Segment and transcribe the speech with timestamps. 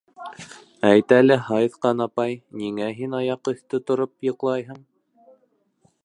[0.91, 4.81] Әйт әле, Һайыҫҡан апай, ниңә һин аяҡ өҫтө тороп йоҡлайһың?